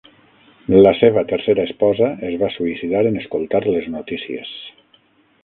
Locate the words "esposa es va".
1.69-2.49